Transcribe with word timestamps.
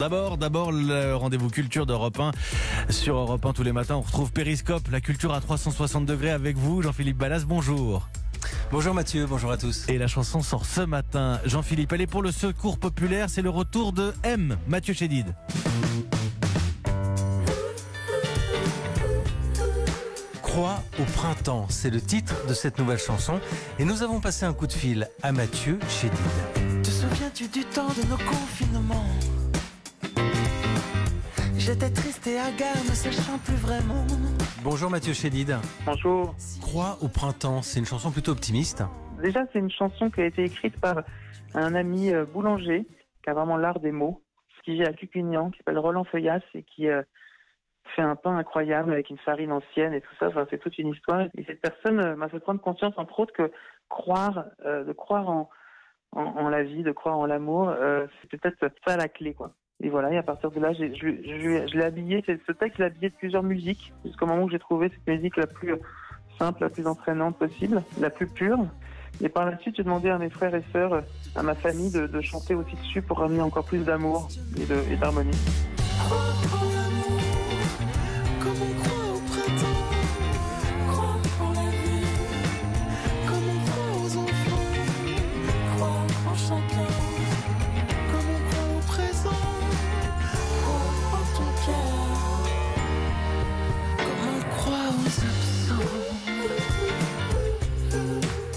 D'abord, 0.00 0.38
d'abord 0.38 0.72
le 0.72 1.14
rendez-vous 1.14 1.50
culture 1.50 1.84
d'Europe 1.84 2.18
1 2.18 2.30
sur 2.90 3.16
Europe 3.16 3.44
1 3.44 3.52
tous 3.52 3.62
les 3.62 3.72
matins. 3.72 3.96
On 3.96 4.00
retrouve 4.00 4.32
Périscope, 4.32 4.88
la 4.90 5.02
culture 5.02 5.34
à 5.34 5.42
360 5.42 6.06
degrés 6.06 6.30
avec 6.30 6.56
vous, 6.56 6.80
Jean-Philippe 6.80 7.18
Ballas. 7.18 7.44
Bonjour. 7.46 8.08
Bonjour 8.72 8.94
Mathieu, 8.94 9.26
bonjour 9.26 9.50
à 9.50 9.58
tous. 9.58 9.86
Et 9.90 9.98
la 9.98 10.06
chanson 10.06 10.40
sort 10.40 10.64
ce 10.64 10.80
matin. 10.80 11.38
Jean-Philippe, 11.44 11.92
elle 11.92 12.00
est 12.00 12.06
pour 12.06 12.22
le 12.22 12.32
secours 12.32 12.78
populaire. 12.78 13.28
C'est 13.28 13.42
le 13.42 13.50
retour 13.50 13.92
de 13.92 14.14
M, 14.22 14.56
Mathieu 14.68 14.94
Chédid. 14.94 15.34
Croix 20.40 20.82
au 20.98 21.04
printemps, 21.04 21.66
c'est 21.68 21.90
le 21.90 22.00
titre 22.00 22.46
de 22.48 22.54
cette 22.54 22.78
nouvelle 22.78 22.98
chanson. 22.98 23.38
Et 23.78 23.84
nous 23.84 24.02
avons 24.02 24.20
passé 24.20 24.46
un 24.46 24.54
coup 24.54 24.66
de 24.66 24.72
fil 24.72 25.10
à 25.22 25.32
Mathieu 25.32 25.78
Chédid. 25.90 26.82
Te 26.82 26.88
souviens-tu 26.88 27.48
du 27.48 27.64
temps 27.64 27.88
de 27.88 28.08
nos 28.08 28.16
confinements? 28.16 29.04
J'étais 31.60 31.90
triste 31.90 32.26
et 32.26 32.38
hagard, 32.38 32.82
ne 32.88 32.94
sachant 32.94 33.36
plus 33.38 33.54
vraiment. 33.56 34.06
Bonjour 34.64 34.88
Mathieu 34.88 35.12
Chédid. 35.12 35.56
Bonjour. 35.84 36.34
Croix 36.62 36.96
au 37.02 37.08
printemps, 37.08 37.60
c'est 37.60 37.78
une 37.78 37.84
chanson 37.84 38.10
plutôt 38.10 38.32
optimiste. 38.32 38.82
Déjà, 39.22 39.44
c'est 39.52 39.58
une 39.58 39.70
chanson 39.70 40.08
qui 40.08 40.22
a 40.22 40.24
été 40.24 40.42
écrite 40.44 40.80
par 40.80 41.02
un 41.52 41.74
ami 41.74 42.14
euh, 42.14 42.24
boulanger 42.24 42.86
qui 43.22 43.28
a 43.28 43.34
vraiment 43.34 43.58
l'art 43.58 43.78
des 43.78 43.92
mots, 43.92 44.22
qui 44.64 44.72
vit 44.72 44.84
à 44.84 44.94
Cucugnan, 44.94 45.50
qui 45.50 45.58
s'appelle 45.58 45.78
Roland 45.78 46.04
Feuillas 46.04 46.40
et 46.54 46.62
qui 46.62 46.88
euh, 46.88 47.02
fait 47.94 48.00
un 48.02 48.16
pain 48.16 48.38
incroyable 48.38 48.90
avec 48.90 49.10
une 49.10 49.18
farine 49.18 49.52
ancienne 49.52 49.92
et 49.92 50.00
tout 50.00 50.14
ça. 50.18 50.28
Enfin, 50.28 50.46
c'est 50.48 50.58
toute 50.58 50.78
une 50.78 50.88
histoire. 50.88 51.26
Et 51.36 51.44
cette 51.44 51.60
personne 51.60 52.00
euh, 52.00 52.16
m'a 52.16 52.30
fait 52.30 52.40
prendre 52.40 52.62
conscience, 52.62 52.94
entre 52.96 53.20
autres, 53.20 53.34
que 53.34 53.52
croire, 53.90 54.46
euh, 54.64 54.82
de 54.82 54.92
croire 54.94 55.28
en, 55.28 55.50
en, 56.12 56.22
en 56.22 56.48
la 56.48 56.62
vie, 56.62 56.82
de 56.82 56.92
croire 56.92 57.18
en 57.18 57.26
l'amour, 57.26 57.68
euh, 57.68 58.06
c'est 58.22 58.30
peut-être 58.30 58.72
ça 58.86 58.96
la 58.96 59.08
clé, 59.08 59.34
quoi. 59.34 59.52
Et 59.82 59.88
voilà, 59.88 60.12
et 60.12 60.18
à 60.18 60.22
partir 60.22 60.50
de 60.50 60.60
là, 60.60 60.72
je, 60.74 61.76
l'ai 61.76 61.82
habillé, 61.82 62.22
ce 62.26 62.52
texte, 62.52 62.76
je 62.76 62.82
l'ai 62.82 62.86
habillé 62.86 63.08
de 63.08 63.14
plusieurs 63.14 63.42
musiques, 63.42 63.92
jusqu'au 64.04 64.26
moment 64.26 64.42
où 64.42 64.50
j'ai 64.50 64.58
trouvé 64.58 64.90
cette 64.90 65.06
musique 65.06 65.36
la 65.38 65.46
plus 65.46 65.74
simple, 66.38 66.62
la 66.62 66.68
plus 66.68 66.86
entraînante 66.86 67.36
possible, 67.36 67.82
la 67.98 68.10
plus 68.10 68.26
pure. 68.26 68.58
Et 69.22 69.28
par 69.28 69.46
la 69.46 69.58
suite, 69.58 69.76
j'ai 69.76 69.82
demandé 69.82 70.10
à 70.10 70.18
mes 70.18 70.30
frères 70.30 70.54
et 70.54 70.62
sœurs, 70.72 70.92
euh, 70.92 71.00
à 71.34 71.42
ma 71.42 71.54
famille, 71.54 71.90
de, 71.90 72.20
chanter 72.20 72.54
aussi 72.54 72.76
dessus 72.76 73.02
pour 73.02 73.18
ramener 73.18 73.40
encore 73.40 73.64
plus 73.64 73.84
d'amour 73.84 74.28
et 74.56 74.96
d'harmonie. 74.96 75.36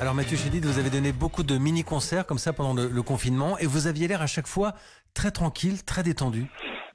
Alors 0.00 0.14
Mathieu 0.14 0.36
Chédid, 0.36 0.64
vous 0.64 0.78
avez 0.78 0.90
donné 0.90 1.10
beaucoup 1.10 1.42
de 1.42 1.58
mini-concerts 1.58 2.24
comme 2.24 2.38
ça 2.38 2.52
pendant 2.52 2.72
le, 2.72 2.88
le 2.88 3.02
confinement 3.02 3.58
et 3.58 3.66
vous 3.66 3.88
aviez 3.88 4.06
l'air 4.06 4.22
à 4.22 4.28
chaque 4.28 4.46
fois 4.46 4.74
très 5.12 5.32
tranquille, 5.32 5.84
très 5.84 6.04
détendu. 6.04 6.46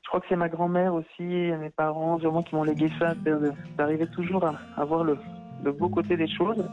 Je 0.04 0.08
crois 0.08 0.22
que 0.22 0.26
c'est 0.30 0.38
ma 0.38 0.48
grand-mère 0.48 0.94
aussi, 0.94 1.24
et 1.24 1.58
mes 1.58 1.70
parents, 1.70 2.18
vraiment, 2.18 2.44
qui 2.44 2.56
m'ont 2.56 2.64
légué 2.64 2.90
ça, 3.00 3.14
d'arriver 3.78 4.08
toujours 4.08 4.46
à, 4.46 4.54
à 4.78 4.86
voir 4.86 5.04
le, 5.04 5.18
le 5.66 5.72
beau 5.74 5.90
côté 5.90 6.16
des 6.16 6.28
choses. 6.28 6.64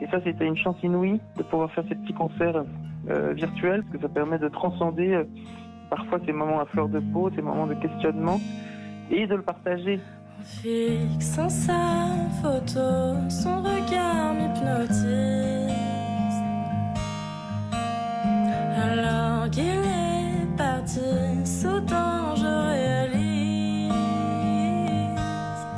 Et 0.00 0.06
ça, 0.10 0.18
c'était 0.22 0.46
une 0.46 0.56
chance 0.56 0.76
inouïe 0.82 1.20
de 1.36 1.42
pouvoir 1.42 1.72
faire 1.72 1.84
ces 1.88 1.94
petits 1.96 2.12
concerts 2.12 2.62
euh, 3.08 3.32
virtuels, 3.32 3.82
parce 3.82 3.96
que 3.96 4.02
ça 4.02 4.08
permet 4.08 4.38
de 4.38 4.48
transcender 4.48 5.14
euh, 5.14 5.24
parfois 5.90 6.20
ces 6.26 6.32
moments 6.32 6.60
à 6.60 6.66
fleur 6.66 6.88
de 6.88 7.00
peau, 7.00 7.30
ces 7.34 7.42
moments 7.42 7.66
de 7.66 7.74
questionnement, 7.74 8.40
et 9.10 9.26
de 9.26 9.34
le 9.34 9.42
partager. 9.42 9.98
Fixant 10.44 11.48
sa 11.48 12.08
photo, 12.42 13.16
son 13.30 13.62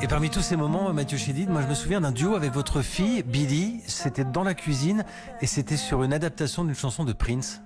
Et 0.09 0.11
parmi 0.11 0.31
tous 0.31 0.41
ces 0.41 0.57
moments, 0.57 0.91
Mathieu 0.95 1.19
Chédid, 1.19 1.51
moi 1.51 1.61
je 1.61 1.69
me 1.69 1.75
souviens 1.75 2.01
d'un 2.01 2.13
duo 2.13 2.35
avec 2.35 2.53
votre 2.53 2.81
fille, 2.81 3.23
Billy. 3.23 3.81
C'était 3.87 4.25
dans 4.25 4.43
la 4.43 4.55
cuisine 4.55 5.05
et 5.43 5.47
c'était 5.47 5.77
sur 5.77 6.03
une 6.03 6.15
adaptation 6.15 6.65
d'une 6.65 6.75
chanson 6.75 7.05
de 7.05 7.13
Prince. 7.13 7.63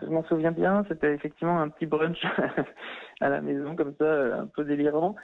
Je 0.00 0.06
m'en 0.06 0.22
souviens 0.22 0.52
bien, 0.52 0.84
c'était 0.88 1.12
effectivement 1.12 1.60
un 1.60 1.68
petit 1.68 1.86
brunch 1.86 2.24
à 3.20 3.28
la 3.28 3.40
maison, 3.40 3.74
comme 3.74 3.92
ça, 3.98 4.04
euh, 4.04 4.42
un 4.42 4.46
peu 4.46 4.64
délirant. 4.64 5.16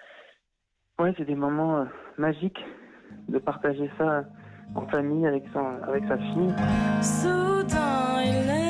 Ouais, 0.99 1.15
c'est 1.16 1.25
des 1.25 1.37
moments 1.37 1.82
euh, 1.82 1.84
magiques 2.19 2.65
de 3.28 3.38
partager 3.38 3.88
ça 3.97 4.25
en 4.75 4.88
famille 4.88 5.25
avec, 5.25 5.44
son, 5.53 5.81
avec 5.87 6.04
sa 6.09 6.19
fille. 6.19 6.53
Soudain 7.00 8.22
il 8.25 8.44
neige 8.44 8.66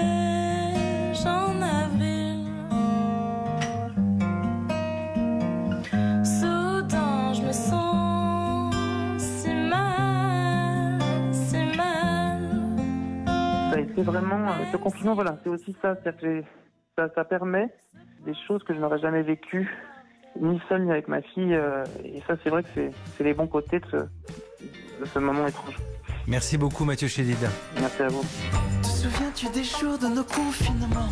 Ça 13.97 14.03
été 14.03 14.11
vraiment, 14.11 14.49
euh, 14.49 14.53
ce 14.73 14.77
confinement, 14.77 15.15
voilà, 15.15 15.39
c'est 15.43 15.49
aussi 15.49 15.75
ça, 15.81 15.95
c'est-à-dire 15.97 16.21
que 16.21 16.27
j'ai- 16.27 16.45
ça, 16.97 17.09
ça 17.15 17.25
permet 17.25 17.69
des 18.27 18.35
choses 18.47 18.63
que 18.63 18.75
je 18.75 18.79
n'aurais 18.79 18.99
jamais 18.99 19.23
vécues, 19.23 19.69
ni 20.41 20.61
seul 20.69 20.85
ni 20.85 20.91
avec 20.91 21.09
ma 21.09 21.23
fille, 21.23 21.55
euh, 21.55 21.83
et 22.05 22.23
ça 22.27 22.35
c'est 22.45 22.51
vrai 22.51 22.63
que 22.63 22.69
c'est 22.75 22.91
c'est 23.17 23.25
les 23.25 23.33
bons 23.35 23.47
côtés 23.47 23.81
de 23.81 23.87
ce, 23.87 23.97
de 23.97 25.05
ce 25.13 25.19
moment 25.19 25.47
étrange. 25.47 25.77
Merci 26.27 26.59
beaucoup 26.59 26.85
Mathieu 26.85 27.09
Chédid. 27.09 27.39
Merci 27.81 28.03
à 28.03 28.09
vous. 28.09 28.23
Te 28.83 28.87
souviens-tu 28.87 29.49
des 29.51 29.65
jours 29.65 29.97
de 29.99 30.09
nos 30.09 30.25
confinements? 30.25 31.09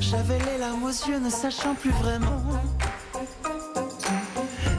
J'avais 0.00 0.38
les 0.38 0.58
larmes 0.58 0.84
aux 0.84 0.88
yeux, 1.08 1.18
ne 1.18 1.28
sachant 1.30 1.74
plus 1.74 1.90
vraiment 1.90 2.40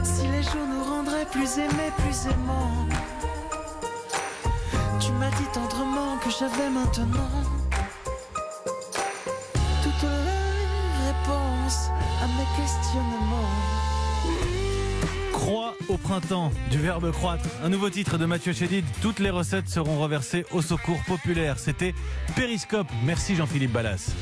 si 0.02 0.26
les 0.28 0.42
jours 0.42 0.66
nous 0.68 0.82
rendraient 0.84 1.26
plus 1.30 1.58
aimés, 1.58 1.92
plus 1.98 2.26
aimants. 2.32 2.88
Tu 5.04 5.10
m'as 5.12 5.30
dit 5.30 5.48
tendrement 5.52 6.16
que 6.18 6.30
j'avais 6.30 6.70
maintenant 6.70 7.28
toutes 9.82 10.02
les 10.02 11.08
réponses 11.08 11.88
à 12.22 12.26
mes 12.28 12.46
questionnements. 12.56 13.50
Croix 15.32 15.74
au 15.88 15.96
printemps, 15.96 16.52
du 16.70 16.78
verbe 16.78 17.10
croître. 17.10 17.48
Un 17.64 17.68
nouveau 17.68 17.90
titre 17.90 18.16
de 18.16 18.26
Mathieu 18.26 18.52
Chédid. 18.52 18.84
Toutes 19.00 19.18
les 19.18 19.30
recettes 19.30 19.68
seront 19.68 20.00
reversées 20.00 20.46
au 20.52 20.62
secours 20.62 21.02
populaire. 21.08 21.58
C'était 21.58 21.94
Périscope. 22.36 22.86
Merci 23.04 23.34
Jean-Philippe 23.34 23.72
Ballas. 23.72 24.12